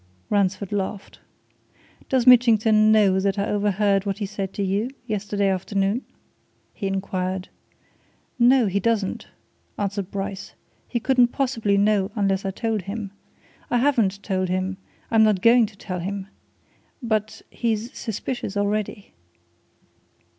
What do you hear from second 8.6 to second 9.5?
he doesn't,"